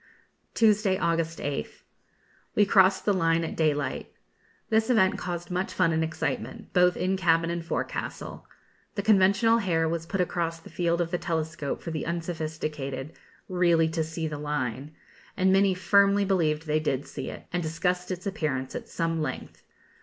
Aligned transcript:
Tuesday, 0.55 0.97
August 0.97 1.37
8th. 1.37 1.83
We 2.55 2.65
crossed 2.65 3.05
the 3.05 3.13
line 3.13 3.43
at 3.43 3.55
daylight. 3.55 4.11
This 4.71 4.89
event 4.89 5.19
caused 5.19 5.51
much 5.51 5.71
fun 5.71 5.93
and 5.93 6.03
excitement, 6.03 6.73
both 6.73 6.97
in 6.97 7.17
cabin 7.17 7.51
and 7.51 7.63
forecastle. 7.63 8.47
The 8.95 9.03
conventional 9.03 9.59
hair 9.59 9.87
was 9.87 10.07
put 10.07 10.19
across 10.19 10.59
the 10.59 10.71
field 10.71 11.01
of 11.01 11.11
the 11.11 11.19
telescope 11.19 11.83
for 11.83 11.91
the 11.91 12.07
unsophisticated 12.07 13.13
'really 13.47 13.89
to 13.89 14.03
see 14.03 14.27
the 14.27 14.39
line,' 14.39 14.95
and 15.37 15.53
many 15.53 15.75
firmly 15.75 16.25
believed 16.25 16.65
they 16.65 16.79
did 16.79 17.05
see 17.07 17.29
it, 17.29 17.45
and 17.53 17.61
discussed 17.61 18.09
its 18.09 18.25
appearance 18.25 18.73
at 18.73 18.89
some 18.89 19.21
length. 19.21 19.61